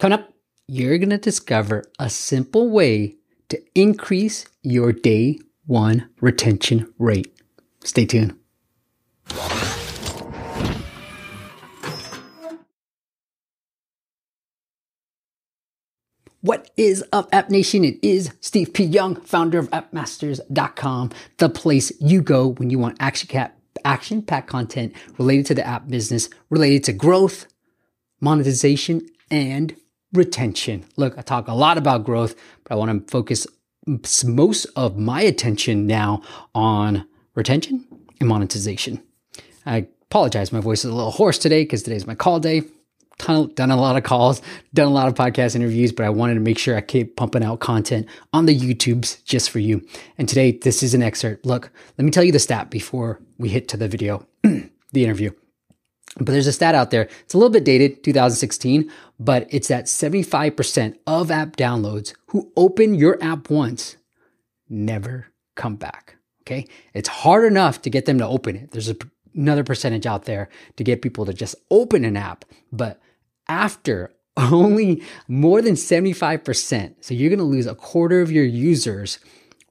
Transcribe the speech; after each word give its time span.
Coming 0.00 0.18
up, 0.18 0.32
you're 0.66 0.96
going 0.96 1.10
to 1.10 1.18
discover 1.18 1.84
a 1.98 2.08
simple 2.08 2.70
way 2.70 3.16
to 3.50 3.62
increase 3.74 4.46
your 4.62 4.92
day 4.92 5.38
one 5.66 6.08
retention 6.22 6.90
rate. 6.98 7.30
Stay 7.84 8.06
tuned. 8.06 8.34
What 16.40 16.70
is 16.78 17.04
up, 17.12 17.28
App 17.30 17.50
Nation? 17.50 17.84
It 17.84 17.98
is 18.02 18.32
Steve 18.40 18.72
P. 18.72 18.84
Young, 18.84 19.16
founder 19.16 19.58
of 19.58 19.68
AppMasters.com, 19.68 21.10
the 21.36 21.50
place 21.50 21.92
you 22.00 22.22
go 22.22 22.52
when 22.52 22.70
you 22.70 22.78
want 22.78 22.96
action 23.00 23.50
action 23.84 24.22
packed 24.22 24.48
content 24.48 24.94
related 25.18 25.44
to 25.44 25.54
the 25.54 25.66
app 25.66 25.88
business, 25.88 26.30
related 26.48 26.84
to 26.84 26.94
growth, 26.94 27.44
monetization, 28.22 29.06
and 29.30 29.76
retention. 30.12 30.84
Look, 30.96 31.16
I 31.18 31.22
talk 31.22 31.48
a 31.48 31.54
lot 31.54 31.78
about 31.78 32.04
growth, 32.04 32.34
but 32.64 32.72
I 32.72 32.76
want 32.76 33.06
to 33.06 33.10
focus 33.10 33.46
most 34.24 34.66
of 34.76 34.98
my 34.98 35.22
attention 35.22 35.86
now 35.86 36.22
on 36.54 37.06
retention 37.34 37.86
and 38.18 38.28
monetization. 38.28 39.02
I 39.64 39.88
apologize, 40.10 40.52
my 40.52 40.60
voice 40.60 40.84
is 40.84 40.90
a 40.90 40.94
little 40.94 41.10
hoarse 41.10 41.38
today 41.38 41.62
because 41.62 41.82
today's 41.82 42.06
my 42.06 42.14
call 42.14 42.40
day. 42.40 42.62
Done 43.26 43.70
a 43.70 43.76
lot 43.76 43.98
of 43.98 44.02
calls, 44.02 44.40
done 44.72 44.86
a 44.86 44.92
lot 44.92 45.06
of 45.06 45.14
podcast 45.14 45.54
interviews, 45.54 45.92
but 45.92 46.06
I 46.06 46.08
wanted 46.08 46.34
to 46.34 46.40
make 46.40 46.58
sure 46.58 46.74
I 46.74 46.80
keep 46.80 47.16
pumping 47.16 47.44
out 47.44 47.60
content 47.60 48.06
on 48.32 48.46
the 48.46 48.58
YouTubes 48.58 49.22
just 49.24 49.50
for 49.50 49.58
you. 49.58 49.86
And 50.16 50.26
today, 50.26 50.52
this 50.52 50.82
is 50.82 50.94
an 50.94 51.02
excerpt. 51.02 51.44
Look, 51.44 51.70
let 51.98 52.06
me 52.06 52.10
tell 52.10 52.24
you 52.24 52.32
the 52.32 52.38
stat 52.38 52.70
before 52.70 53.20
we 53.36 53.50
hit 53.50 53.68
to 53.68 53.76
the 53.76 53.88
video, 53.88 54.26
the 54.42 55.04
interview. 55.04 55.32
But 56.16 56.26
there's 56.26 56.46
a 56.46 56.52
stat 56.52 56.74
out 56.74 56.90
there. 56.90 57.08
It's 57.22 57.34
a 57.34 57.38
little 57.38 57.52
bit 57.52 57.64
dated, 57.64 58.02
2016, 58.02 58.90
but 59.18 59.46
it's 59.50 59.68
that 59.68 59.84
75% 59.84 60.98
of 61.06 61.30
app 61.30 61.56
downloads 61.56 62.14
who 62.28 62.50
open 62.56 62.94
your 62.94 63.22
app 63.22 63.48
once 63.48 63.96
never 64.68 65.26
come 65.54 65.76
back. 65.76 66.16
Okay. 66.42 66.66
It's 66.94 67.08
hard 67.08 67.44
enough 67.44 67.82
to 67.82 67.90
get 67.90 68.06
them 68.06 68.18
to 68.18 68.26
open 68.26 68.56
it. 68.56 68.70
There's 68.72 68.88
a, 68.88 68.96
another 69.34 69.62
percentage 69.62 70.06
out 70.06 70.24
there 70.24 70.48
to 70.76 70.84
get 70.84 71.02
people 71.02 71.26
to 71.26 71.34
just 71.34 71.54
open 71.70 72.04
an 72.04 72.16
app. 72.16 72.44
But 72.72 73.00
after 73.48 74.12
only 74.36 75.02
more 75.28 75.62
than 75.62 75.74
75%, 75.74 76.94
so 77.00 77.14
you're 77.14 77.28
going 77.28 77.38
to 77.38 77.44
lose 77.44 77.66
a 77.66 77.74
quarter 77.74 78.20
of 78.20 78.32
your 78.32 78.44
users, 78.44 79.18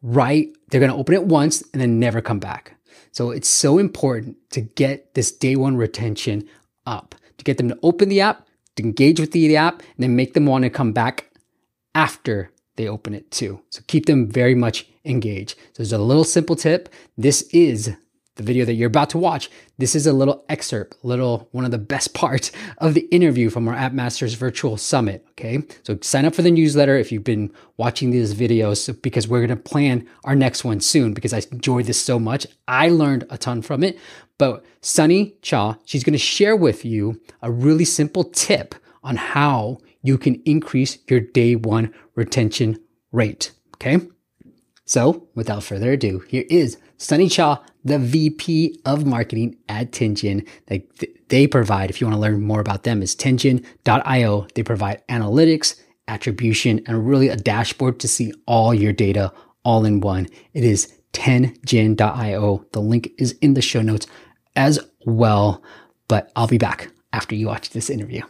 right? 0.02 0.50
They're 0.70 0.80
going 0.80 0.92
to 0.92 0.98
open 0.98 1.16
it 1.16 1.26
once 1.26 1.64
and 1.74 1.82
then 1.82 2.00
never 2.00 2.22
come 2.22 2.40
back. 2.40 2.76
So 3.12 3.32
it's 3.32 3.50
so 3.50 3.78
important 3.78 4.38
to 4.52 4.62
get 4.62 5.14
this 5.14 5.32
day 5.32 5.56
one 5.56 5.78
retention 5.78 6.48
up, 6.86 7.16
to 7.38 7.44
get 7.44 7.58
them 7.58 7.70
to 7.70 7.80
open 7.84 8.10
the 8.10 8.22
app, 8.22 8.48
to 8.76 8.84
engage 8.84 9.20
with 9.20 9.32
the 9.32 9.56
app, 9.56 9.80
and 9.80 9.98
then 9.98 10.16
make 10.16 10.34
them 10.34 10.46
want 10.46 10.64
to 10.64 10.70
come 10.70 10.92
back 10.94 11.32
after 11.96 12.52
they 12.76 12.88
open 12.88 13.14
it 13.14 13.30
too. 13.32 13.62
So 13.70 13.82
keep 13.88 14.06
them 14.06 14.32
very 14.32 14.56
much 14.56 14.88
engaged. 15.04 15.58
So 15.74 15.84
there's 15.84 15.94
a 15.94 15.98
little 15.98 16.24
simple 16.24 16.56
tip. 16.56 16.90
This 17.18 17.42
is 17.52 17.96
the 18.40 18.44
video 18.44 18.66
that 18.66 18.74
you're 18.74 18.88
about 18.88 19.10
to 19.12 19.18
watch, 19.18 19.52
this 19.78 19.94
is 19.96 20.08
a 20.08 20.14
little 20.14 20.44
excerpt, 20.50 20.96
little 21.04 21.48
one 21.52 21.66
of 21.66 21.72
the 21.72 21.78
best 21.78 22.14
parts 22.16 22.52
of 22.80 22.96
the 22.96 23.08
interview 23.12 23.50
from 23.50 23.68
our 23.68 23.76
App 23.76 23.94
Masters 23.94 24.34
Virtual 24.34 24.78
Summit. 24.78 25.26
Okay, 25.32 25.62
so 25.84 26.00
sign 26.02 26.26
up 26.26 26.34
for 26.34 26.42
the 26.42 26.50
newsletter 26.50 26.96
if 26.96 27.12
you've 27.12 27.24
been 27.24 27.54
watching 27.78 28.10
these 28.10 28.34
videos 28.34 29.00
because 29.02 29.28
we're 29.28 29.42
gonna 29.42 29.56
plan 29.56 30.08
our 30.24 30.36
next 30.36 30.64
one 30.64 30.80
soon 30.80 31.14
because 31.14 31.34
I 31.34 31.42
enjoyed 31.52 31.86
this 31.86 32.02
so 32.02 32.18
much. 32.18 32.48
I 32.68 32.90
learned 32.90 33.26
a 33.30 33.38
ton 33.38 33.62
from 33.62 33.84
it. 33.84 34.00
But 34.38 34.66
Sunny 34.82 35.36
Cha, 35.42 35.78
she's 35.86 36.04
gonna 36.04 36.18
share 36.18 36.56
with 36.56 36.86
you 36.86 37.22
a 37.42 37.52
really 37.52 37.86
simple 37.86 38.24
tip 38.24 38.74
on 39.04 39.18
how 39.18 39.80
you 40.02 40.18
can 40.18 40.42
increase 40.46 40.98
your 41.08 41.20
day 41.20 41.56
one 41.56 41.94
retention 42.16 42.80
rate. 43.12 43.52
Okay. 43.76 44.00
So 44.90 45.28
without 45.36 45.62
further 45.62 45.92
ado, 45.92 46.24
here 46.28 46.46
is 46.50 46.80
Sunny 46.98 47.30
Cha, 47.30 47.64
the 47.86 48.00
VP 48.00 48.80
of 48.86 49.06
marketing 49.06 49.56
at 49.70 49.92
Tenjin. 49.92 50.48
They, 50.66 50.84
they 51.28 51.46
provide, 51.46 51.92
if 51.92 52.02
you 52.02 52.08
want 52.08 52.16
to 52.16 52.20
learn 52.20 52.42
more 52.42 52.60
about 52.60 52.86
them, 52.86 53.04
is 53.04 53.16
tenjin.io. 53.16 54.48
They 54.56 54.64
provide 54.64 55.04
analytics, 55.08 55.80
attribution, 56.08 56.82
and 56.88 57.08
really 57.08 57.28
a 57.28 57.36
dashboard 57.36 58.00
to 58.00 58.08
see 58.08 58.34
all 58.48 58.74
your 58.74 58.92
data 58.92 59.32
all 59.64 59.86
in 59.86 60.00
one. 60.00 60.26
It 60.56 60.64
is 60.64 60.92
tenjin.io. 61.14 62.66
The 62.72 62.82
link 62.82 63.12
is 63.20 63.34
in 63.34 63.54
the 63.54 63.62
show 63.62 63.84
notes 63.84 64.08
as 64.56 64.80
well. 65.06 65.62
But 66.08 66.32
I'll 66.36 66.48
be 66.48 66.58
back 66.58 66.90
after 67.14 67.36
you 67.36 67.46
watch 67.46 67.70
this 67.70 67.92
interview. 67.92 68.24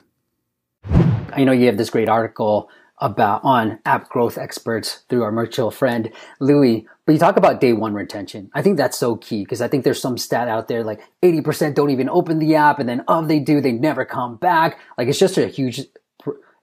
I 1.32 1.46
know 1.46 1.54
you 1.54 1.68
have 1.68 1.78
this 1.78 1.90
great 1.90 2.10
article 2.10 2.70
about 3.02 3.44
on 3.44 3.80
app 3.86 4.10
growth 4.10 4.38
experts 4.38 5.04
through 5.10 5.24
our 5.24 5.32
mutual 5.32 5.72
friend 5.72 6.12
Louis. 6.40 6.86
But 7.06 7.14
you 7.14 7.20
talk 7.20 7.38
about 7.38 7.62
day 7.62 7.74
one 7.74 7.94
retention. 7.94 8.52
I 8.54 8.62
think 8.62 8.78
that's 8.78 8.98
so 8.98 9.16
key 9.16 9.44
because 9.44 9.62
I 9.62 9.68
think 9.68 9.84
there's 9.84 10.02
some 10.02 10.18
stat 10.18 10.48
out 10.48 10.68
there 10.68 10.84
like 10.84 11.02
80% 11.24 11.74
don't 11.76 11.90
even 11.90 12.10
open 12.10 12.40
the 12.40 12.56
app, 12.56 12.80
and 12.80 12.88
then 12.88 13.02
of 13.08 13.28
they 13.28 13.40
do, 13.40 13.62
they 13.62 13.72
never 13.72 14.06
come 14.06 14.38
back. 14.38 14.80
Like 14.98 15.08
it's 15.08 15.20
just 15.20 15.38
a 15.38 15.48
huge, 15.48 15.82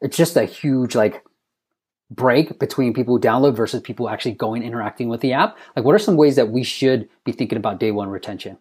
it's 0.00 0.16
just 0.16 0.36
a 0.36 0.44
huge 0.44 0.94
like 0.94 1.24
break 2.10 2.58
between 2.58 2.94
people 2.94 3.16
who 3.16 3.20
download 3.20 3.56
versus 3.56 3.80
people 3.82 4.08
actually 4.08 4.32
going 4.32 4.62
interacting 4.62 5.08
with 5.08 5.20
the 5.20 5.32
app. 5.32 5.56
Like, 5.74 5.84
what 5.84 5.94
are 5.94 5.98
some 5.98 6.16
ways 6.16 6.36
that 6.36 6.50
we 6.50 6.62
should 6.62 7.08
be 7.24 7.32
thinking 7.32 7.58
about 7.58 7.80
day 7.80 7.90
one 7.90 8.08
retention? 8.08 8.58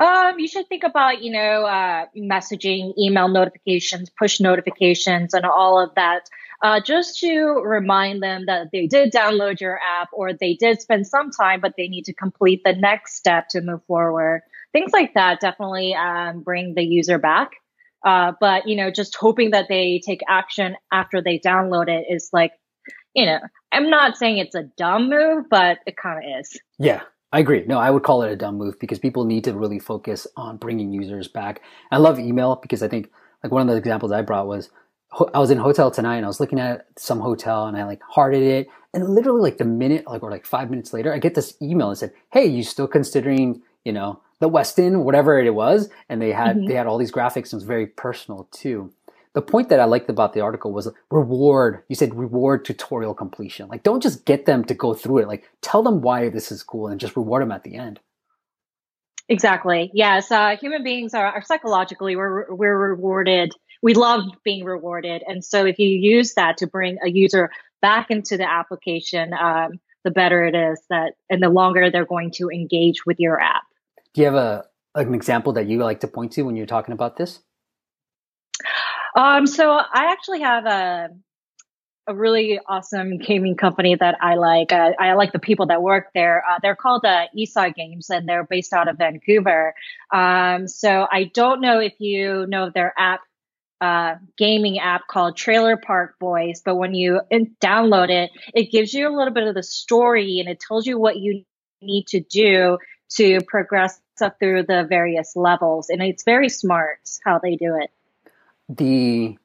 Um, 0.00 0.38
you 0.38 0.48
should 0.48 0.66
think 0.66 0.82
about, 0.82 1.22
you 1.22 1.30
know, 1.30 1.66
uh, 1.66 2.06
messaging, 2.16 2.96
email 2.98 3.28
notifications, 3.28 4.08
push 4.08 4.40
notifications, 4.40 5.34
and 5.34 5.44
all 5.44 5.78
of 5.78 5.94
that, 5.94 6.22
uh, 6.62 6.80
just 6.80 7.18
to 7.18 7.62
remind 7.62 8.22
them 8.22 8.46
that 8.46 8.68
they 8.72 8.86
did 8.86 9.12
download 9.12 9.60
your 9.60 9.78
app 9.78 10.08
or 10.14 10.32
they 10.32 10.54
did 10.54 10.80
spend 10.80 11.06
some 11.06 11.30
time, 11.30 11.60
but 11.60 11.74
they 11.76 11.86
need 11.86 12.06
to 12.06 12.14
complete 12.14 12.62
the 12.64 12.72
next 12.72 13.16
step 13.16 13.48
to 13.48 13.60
move 13.60 13.84
forward. 13.84 14.40
Things 14.72 14.90
like 14.92 15.12
that 15.14 15.40
definitely 15.40 15.94
um, 15.94 16.40
bring 16.40 16.74
the 16.74 16.82
user 16.82 17.18
back. 17.18 17.50
Uh, 18.02 18.32
but 18.40 18.66
you 18.66 18.76
know, 18.76 18.90
just 18.90 19.14
hoping 19.14 19.50
that 19.50 19.66
they 19.68 20.00
take 20.04 20.20
action 20.26 20.76
after 20.90 21.20
they 21.20 21.38
download 21.38 21.88
it 21.88 22.06
is 22.08 22.30
like, 22.32 22.52
you 23.14 23.26
know, 23.26 23.38
I'm 23.70 23.90
not 23.90 24.16
saying 24.16 24.38
it's 24.38 24.54
a 24.54 24.62
dumb 24.62 25.10
move, 25.10 25.44
but 25.50 25.78
it 25.86 25.96
kind 25.98 26.24
of 26.24 26.40
is. 26.40 26.58
Yeah, 26.78 27.02
I 27.32 27.38
agree. 27.38 27.64
No, 27.66 27.78
I 27.78 27.90
would 27.90 28.02
call 28.02 28.22
it 28.22 28.32
a 28.32 28.36
dumb 28.36 28.56
move 28.56 28.78
because 28.78 28.98
people 28.98 29.24
need 29.24 29.44
to 29.44 29.52
really 29.54 29.78
focus 29.78 30.26
on 30.36 30.56
bringing 30.56 30.92
users 30.92 31.28
back. 31.28 31.62
I 31.90 31.98
love 31.98 32.18
email 32.18 32.56
because 32.56 32.82
I 32.82 32.88
think 32.88 33.10
like 33.42 33.52
one 33.52 33.62
of 33.62 33.68
the 33.68 33.76
examples 33.76 34.10
I 34.10 34.22
brought 34.22 34.48
was 34.48 34.70
I 35.34 35.38
was 35.38 35.50
in 35.50 35.58
a 35.58 35.62
hotel 35.62 35.90
tonight 35.90 36.16
and 36.16 36.24
I 36.24 36.28
was 36.28 36.40
looking 36.40 36.60
at 36.60 36.86
some 36.96 37.20
hotel 37.20 37.66
and 37.66 37.76
I 37.76 37.84
like 37.84 38.00
hearted 38.02 38.42
it 38.42 38.68
and 38.92 39.08
literally 39.08 39.42
like 39.42 39.58
the 39.58 39.64
minute 39.64 40.06
like 40.06 40.22
or 40.22 40.30
like 40.30 40.46
five 40.46 40.70
minutes 40.70 40.92
later 40.92 41.12
I 41.12 41.18
get 41.18 41.34
this 41.34 41.54
email 41.62 41.88
and 41.88 41.98
said, 41.98 42.12
"Hey, 42.32 42.46
you 42.46 42.62
still 42.62 42.88
considering 42.88 43.62
you 43.84 43.92
know 43.92 44.20
the 44.40 44.48
Westin, 44.48 45.04
whatever 45.04 45.38
it 45.38 45.54
was?" 45.54 45.88
And 46.08 46.20
they 46.20 46.32
had 46.32 46.56
mm-hmm. 46.56 46.66
they 46.66 46.74
had 46.74 46.86
all 46.86 46.98
these 46.98 47.12
graphics 47.12 47.52
and 47.52 47.54
it 47.54 47.56
was 47.56 47.64
very 47.64 47.86
personal 47.86 48.48
too 48.50 48.92
the 49.34 49.42
point 49.42 49.68
that 49.68 49.80
I 49.80 49.84
liked 49.84 50.10
about 50.10 50.32
the 50.32 50.40
article 50.40 50.72
was 50.72 50.88
reward. 51.10 51.82
You 51.88 51.94
said 51.94 52.14
reward 52.14 52.64
tutorial 52.64 53.14
completion. 53.14 53.68
Like, 53.68 53.82
don't 53.82 54.02
just 54.02 54.24
get 54.24 54.46
them 54.46 54.64
to 54.64 54.74
go 54.74 54.92
through 54.94 55.18
it. 55.18 55.28
Like, 55.28 55.48
tell 55.62 55.82
them 55.82 56.00
why 56.00 56.28
this 56.28 56.50
is 56.50 56.62
cool 56.62 56.88
and 56.88 57.00
just 57.00 57.16
reward 57.16 57.42
them 57.42 57.52
at 57.52 57.62
the 57.62 57.76
end. 57.76 58.00
Exactly. 59.28 59.92
Yes. 59.94 60.32
Uh, 60.32 60.56
human 60.60 60.82
beings 60.82 61.14
are, 61.14 61.26
are, 61.26 61.42
psychologically, 61.42 62.16
we're, 62.16 62.52
we're 62.52 62.76
rewarded. 62.76 63.52
We 63.80 63.94
love 63.94 64.24
being 64.44 64.64
rewarded. 64.64 65.22
And 65.26 65.44
so 65.44 65.64
if 65.64 65.78
you 65.78 65.88
use 65.88 66.34
that 66.34 66.56
to 66.58 66.66
bring 66.66 66.98
a 67.04 67.08
user 67.08 67.52
back 67.80 68.10
into 68.10 68.36
the 68.36 68.50
application, 68.50 69.32
um, 69.32 69.78
the 70.02 70.10
better 70.10 70.44
it 70.44 70.56
is 70.56 70.80
that, 70.90 71.12
and 71.28 71.40
the 71.40 71.48
longer 71.48 71.90
they're 71.90 72.04
going 72.04 72.32
to 72.32 72.50
engage 72.50 73.06
with 73.06 73.20
your 73.20 73.40
app. 73.40 73.62
Do 74.14 74.22
you 74.22 74.24
have 74.24 74.34
a, 74.34 74.64
an 74.96 75.14
example 75.14 75.52
that 75.52 75.68
you 75.68 75.78
like 75.78 76.00
to 76.00 76.08
point 76.08 76.32
to 76.32 76.42
when 76.42 76.56
you're 76.56 76.66
talking 76.66 76.92
about 76.92 77.16
this? 77.16 77.38
Um, 79.16 79.46
so 79.46 79.70
I 79.70 80.12
actually 80.12 80.40
have 80.40 80.66
a 80.66 81.08
a 82.06 82.14
really 82.14 82.58
awesome 82.66 83.18
gaming 83.18 83.56
company 83.56 83.94
that 83.94 84.16
I 84.20 84.34
like. 84.34 84.72
Uh, 84.72 84.92
I 84.98 85.14
like 85.14 85.32
the 85.32 85.38
people 85.38 85.66
that 85.66 85.82
work 85.82 86.08
there. 86.14 86.42
Uh, 86.48 86.58
they're 86.60 86.76
called 86.76 87.04
uh, 87.04 87.26
Eastside 87.36 87.74
Games, 87.74 88.10
and 88.10 88.28
they're 88.28 88.44
based 88.44 88.72
out 88.72 88.88
of 88.88 88.98
Vancouver. 88.98 89.74
Um, 90.12 90.66
so 90.66 91.06
I 91.10 91.30
don't 91.32 91.60
know 91.60 91.78
if 91.78 91.94
you 91.98 92.46
know 92.48 92.70
their 92.74 92.92
app, 92.98 93.20
uh, 93.80 94.16
gaming 94.36 94.78
app 94.78 95.02
called 95.08 95.36
Trailer 95.36 95.76
Park 95.76 96.16
Boys, 96.18 96.62
but 96.64 96.76
when 96.76 96.94
you 96.94 97.20
download 97.62 98.10
it, 98.10 98.30
it 98.54 98.70
gives 98.72 98.92
you 98.92 99.08
a 99.08 99.14
little 99.14 99.32
bit 99.32 99.46
of 99.46 99.54
the 99.54 99.62
story, 99.62 100.40
and 100.40 100.48
it 100.48 100.58
tells 100.60 100.86
you 100.86 100.98
what 100.98 101.16
you 101.16 101.44
need 101.80 102.06
to 102.08 102.20
do 102.20 102.78
to 103.16 103.40
progress 103.46 104.00
up 104.20 104.38
through 104.38 104.64
the 104.64 104.84
various 104.88 105.34
levels, 105.36 105.88
and 105.88 106.02
it's 106.02 106.24
very 106.24 106.48
smart 106.48 106.98
how 107.24 107.38
they 107.38 107.56
do 107.56 107.76
it 107.80 107.90
the 108.76 109.36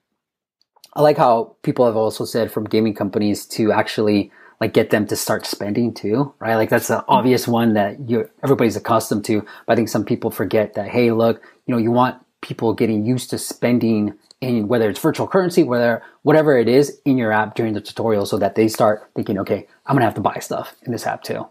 I 0.93 1.01
like 1.01 1.17
how 1.17 1.55
people 1.61 1.85
have 1.85 1.97
also 1.97 2.23
said 2.23 2.51
from 2.51 2.65
gaming 2.65 2.93
companies 2.93 3.45
to 3.47 3.71
actually 3.71 4.31
like 4.61 4.73
get 4.73 4.89
them 4.89 5.05
to 5.07 5.15
start 5.15 5.45
spending 5.45 5.93
too, 5.93 6.33
right? 6.39 6.55
Like 6.55 6.69
that's 6.69 6.87
the 6.87 6.95
mm-hmm. 6.95 7.11
obvious 7.11 7.47
one 7.47 7.73
that 7.73 8.09
you 8.09 8.29
everybody's 8.43 8.77
accustomed 8.77 9.25
to. 9.25 9.41
But 9.65 9.73
I 9.73 9.75
think 9.75 9.89
some 9.89 10.05
people 10.05 10.31
forget 10.31 10.73
that 10.75 10.87
hey, 10.87 11.11
look, 11.11 11.41
you 11.65 11.73
know, 11.73 11.77
you 11.77 11.91
want 11.91 12.21
people 12.41 12.73
getting 12.73 13.05
used 13.05 13.29
to 13.31 13.37
spending 13.37 14.13
in 14.41 14.67
whether 14.67 14.89
it's 14.89 14.99
virtual 14.99 15.27
currency, 15.27 15.63
whether 15.63 16.01
whatever 16.21 16.57
it 16.57 16.67
is 16.67 16.99
in 17.05 17.17
your 17.17 17.31
app 17.31 17.55
during 17.55 17.73
the 17.73 17.81
tutorial 17.81 18.25
so 18.25 18.37
that 18.37 18.55
they 18.55 18.67
start 18.67 19.09
thinking, 19.15 19.39
okay, 19.39 19.67
I'm 19.85 19.95
gonna 19.95 20.05
have 20.05 20.15
to 20.15 20.21
buy 20.21 20.37
stuff 20.39 20.75
in 20.83 20.91
this 20.91 21.07
app 21.07 21.23
too. 21.23 21.47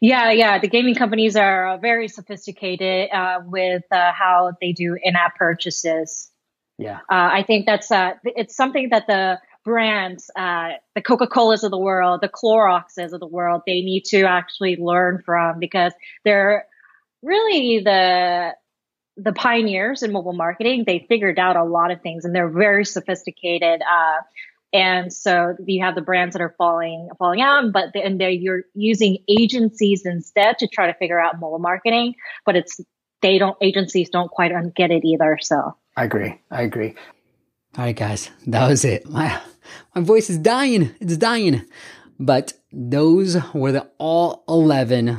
Yeah, 0.00 0.30
yeah. 0.30 0.58
The 0.58 0.68
gaming 0.68 0.94
companies 0.94 1.36
are 1.36 1.78
very 1.78 2.08
sophisticated 2.08 3.10
uh, 3.10 3.40
with 3.44 3.82
uh, 3.90 4.12
how 4.12 4.52
they 4.60 4.72
do 4.72 4.96
in-app 5.02 5.36
purchases. 5.36 6.30
Yeah, 6.78 6.98
uh, 7.10 7.30
I 7.32 7.44
think 7.46 7.66
that's 7.66 7.90
uh, 7.90 8.12
it's 8.24 8.56
something 8.56 8.88
that 8.90 9.06
the 9.06 9.40
brands, 9.64 10.30
uh, 10.36 10.70
the 10.94 11.02
Coca 11.02 11.26
Colas 11.26 11.62
of 11.62 11.70
the 11.70 11.78
world, 11.78 12.20
the 12.20 12.28
Cloroxes 12.28 13.12
of 13.12 13.20
the 13.20 13.26
world, 13.26 13.62
they 13.66 13.82
need 13.82 14.04
to 14.06 14.22
actually 14.22 14.76
learn 14.76 15.22
from 15.24 15.58
because 15.58 15.92
they're 16.24 16.66
really 17.22 17.80
the 17.80 18.54
the 19.16 19.32
pioneers 19.32 20.02
in 20.02 20.12
mobile 20.12 20.32
marketing. 20.32 20.84
They 20.86 21.04
figured 21.08 21.38
out 21.38 21.56
a 21.56 21.64
lot 21.64 21.90
of 21.90 22.00
things, 22.00 22.24
and 22.24 22.34
they're 22.34 22.48
very 22.48 22.84
sophisticated. 22.84 23.82
And 24.72 25.12
so 25.12 25.54
you 25.66 25.82
have 25.84 25.94
the 25.94 26.00
brands 26.00 26.32
that 26.32 26.40
are 26.40 26.54
falling 26.56 27.10
falling 27.18 27.42
out, 27.42 27.72
but 27.72 27.94
and 27.94 28.20
they 28.20 28.32
you're 28.32 28.62
using 28.74 29.18
agencies 29.28 30.06
instead 30.06 30.58
to 30.58 30.66
try 30.66 30.86
to 30.86 30.94
figure 30.94 31.20
out 31.20 31.38
mobile 31.38 31.58
marketing. 31.58 32.14
But 32.46 32.56
it's 32.56 32.80
they 33.20 33.38
don't 33.38 33.56
agencies 33.60 34.08
don't 34.08 34.30
quite 34.30 34.52
get 34.74 34.90
it 34.90 35.04
either. 35.04 35.38
So 35.40 35.76
I 35.96 36.04
agree. 36.04 36.40
I 36.50 36.62
agree. 36.62 36.94
All 37.76 37.84
right, 37.84 37.96
guys, 37.96 38.30
that 38.46 38.68
was 38.68 38.84
it. 38.84 39.08
My 39.08 39.40
my 39.94 40.00
voice 40.00 40.30
is 40.30 40.38
dying. 40.38 40.94
It's 41.00 41.16
dying. 41.16 41.62
But 42.18 42.54
those 42.72 43.36
were 43.52 43.72
the 43.72 43.90
all 43.98 44.44
eleven 44.48 45.18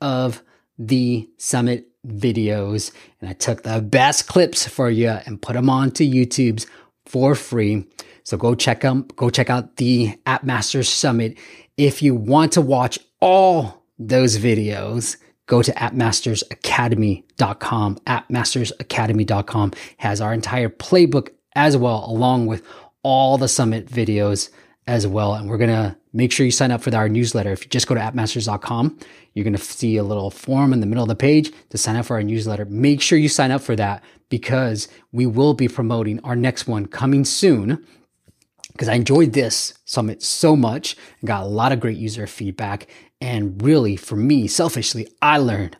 of 0.00 0.42
the 0.78 1.30
summit 1.38 1.86
videos, 2.06 2.92
and 3.20 3.30
I 3.30 3.32
took 3.32 3.62
the 3.62 3.80
best 3.80 4.26
clips 4.26 4.66
for 4.66 4.90
you 4.90 5.08
and 5.08 5.40
put 5.40 5.54
them 5.54 5.70
onto 5.70 6.04
YouTube's 6.04 6.66
for 7.06 7.34
free. 7.34 7.86
So 8.24 8.36
go 8.36 8.54
check 8.54 8.82
them, 8.82 9.08
go 9.16 9.30
check 9.30 9.50
out 9.50 9.76
the 9.76 10.16
App 10.26 10.44
Masters 10.44 10.88
Summit. 10.88 11.36
If 11.76 12.02
you 12.02 12.14
want 12.14 12.52
to 12.52 12.60
watch 12.60 13.00
all 13.20 13.82
those 13.98 14.38
videos, 14.38 15.16
go 15.46 15.60
to 15.62 15.72
appmastersacademy.com. 15.72 17.96
Appmastersacademy.com 17.96 19.72
has 19.98 20.20
our 20.20 20.32
entire 20.32 20.68
playbook 20.68 21.30
as 21.54 21.76
well, 21.76 22.04
along 22.06 22.46
with 22.46 22.62
all 23.02 23.36
the 23.38 23.48
summit 23.48 23.86
videos 23.86 24.50
as 24.86 25.06
well. 25.06 25.34
And 25.34 25.48
we're 25.48 25.58
going 25.58 25.70
to 25.70 25.96
make 26.12 26.32
sure 26.32 26.44
you 26.44 26.52
sign 26.52 26.70
up 26.70 26.82
for 26.82 26.94
our 26.94 27.08
newsletter. 27.08 27.52
If 27.52 27.64
you 27.64 27.70
just 27.70 27.86
go 27.86 27.94
to 27.94 28.00
appmasters.com, 28.00 28.98
you're 29.34 29.44
going 29.44 29.56
to 29.56 29.62
see 29.62 29.96
a 29.96 30.02
little 30.02 30.30
form 30.30 30.72
in 30.72 30.80
the 30.80 30.86
middle 30.86 31.04
of 31.04 31.08
the 31.08 31.14
page 31.14 31.52
to 31.70 31.78
sign 31.78 31.96
up 31.96 32.06
for 32.06 32.16
our 32.16 32.22
newsletter. 32.22 32.64
Make 32.64 33.00
sure 33.00 33.18
you 33.18 33.28
sign 33.28 33.50
up 33.50 33.62
for 33.62 33.76
that 33.76 34.02
because 34.28 34.88
we 35.12 35.26
will 35.26 35.54
be 35.54 35.68
promoting 35.68 36.20
our 36.20 36.36
next 36.36 36.66
one 36.66 36.86
coming 36.86 37.24
soon 37.24 37.84
because 38.72 38.88
I 38.88 38.94
enjoyed 38.94 39.32
this 39.32 39.74
summit 39.84 40.22
so 40.22 40.56
much 40.56 40.96
and 41.20 41.28
got 41.28 41.44
a 41.44 41.46
lot 41.46 41.72
of 41.72 41.80
great 41.80 41.98
user 41.98 42.26
feedback. 42.26 42.88
And 43.20 43.62
really, 43.62 43.96
for 43.96 44.16
me, 44.16 44.48
selfishly, 44.48 45.06
I 45.20 45.38
learned 45.38 45.76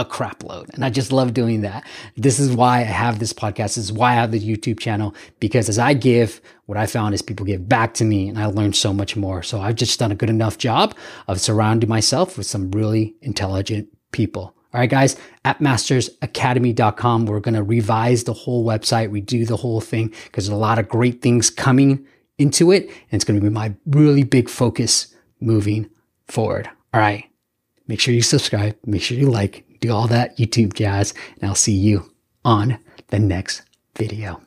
a 0.00 0.04
crap 0.04 0.42
load. 0.42 0.70
And 0.72 0.84
I 0.84 0.90
just 0.90 1.12
love 1.12 1.34
doing 1.34 1.60
that. 1.60 1.86
This 2.16 2.40
is 2.40 2.50
why 2.50 2.78
I 2.78 2.84
have 2.84 3.18
this 3.18 3.32
podcast. 3.34 3.74
This 3.74 3.78
is 3.78 3.92
why 3.92 4.12
I 4.12 4.14
have 4.14 4.32
the 4.32 4.40
YouTube 4.40 4.80
channel, 4.80 5.14
because 5.38 5.68
as 5.68 5.78
I 5.78 5.92
give, 5.92 6.40
what 6.66 6.78
I 6.78 6.86
found 6.86 7.14
is 7.14 7.20
people 7.20 7.44
give 7.44 7.68
back 7.68 7.94
to 7.94 8.04
me 8.04 8.28
and 8.28 8.38
I 8.38 8.46
learned 8.46 8.76
so 8.76 8.94
much 8.94 9.14
more. 9.14 9.42
So 9.42 9.60
I've 9.60 9.76
just 9.76 9.98
done 9.98 10.10
a 10.10 10.14
good 10.14 10.30
enough 10.30 10.56
job 10.56 10.96
of 11.28 11.40
surrounding 11.40 11.88
myself 11.88 12.38
with 12.38 12.46
some 12.46 12.70
really 12.70 13.14
intelligent 13.20 13.88
people. 14.10 14.54
All 14.72 14.80
right, 14.80 14.88
guys, 14.88 15.16
appmastersacademy.com. 15.44 17.26
We're 17.26 17.40
going 17.40 17.54
to 17.54 17.62
revise 17.62 18.24
the 18.24 18.32
whole 18.32 18.64
website, 18.64 19.10
redo 19.10 19.46
the 19.46 19.56
whole 19.56 19.80
thing 19.80 20.14
because 20.24 20.46
there's 20.46 20.56
a 20.56 20.56
lot 20.56 20.78
of 20.78 20.88
great 20.88 21.20
things 21.20 21.50
coming 21.50 22.06
into 22.38 22.70
it. 22.70 22.84
And 22.84 23.12
it's 23.12 23.24
going 23.24 23.38
to 23.38 23.44
be 23.44 23.52
my 23.52 23.74
really 23.84 24.22
big 24.22 24.48
focus 24.48 25.14
moving 25.40 25.90
forward. 26.28 26.70
All 26.94 27.00
right. 27.00 27.29
Make 27.90 27.98
sure 27.98 28.14
you 28.14 28.22
subscribe. 28.22 28.76
Make 28.86 29.02
sure 29.02 29.18
you 29.18 29.28
like, 29.28 29.64
do 29.80 29.92
all 29.92 30.06
that 30.06 30.38
YouTube 30.38 30.74
jazz. 30.74 31.12
And 31.40 31.48
I'll 31.48 31.56
see 31.56 31.72
you 31.72 32.12
on 32.44 32.78
the 33.08 33.18
next 33.18 33.62
video. 33.96 34.40